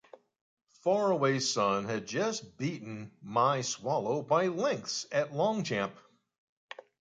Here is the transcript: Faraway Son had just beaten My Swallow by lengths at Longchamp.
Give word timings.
Faraway 0.83 1.37
Son 1.37 1.85
had 1.85 2.07
just 2.07 2.57
beaten 2.57 3.11
My 3.21 3.61
Swallow 3.61 4.23
by 4.23 4.47
lengths 4.47 5.05
at 5.11 5.31
Longchamp. 5.31 5.95